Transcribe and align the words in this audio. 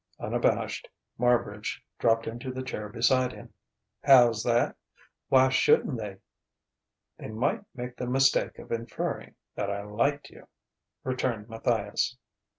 Unabashed, 0.19 0.89
Marbridge 1.19 1.79
dropped 1.99 2.25
into 2.25 2.51
the 2.51 2.63
chair 2.63 2.89
beside 2.89 3.31
him. 3.33 3.53
"How's 4.03 4.41
that? 4.41 4.75
Why 5.29 5.49
shouldn't 5.49 5.99
they?" 5.99 6.17
"They 7.19 7.27
might 7.27 7.65
make 7.75 7.97
the 7.97 8.07
mistake 8.07 8.57
of 8.57 8.71
inferring 8.71 9.35
that 9.53 9.69
I 9.69 9.83
liked 9.83 10.31
you," 10.31 10.47
returned 11.03 11.49
Matthias. 11.49 12.17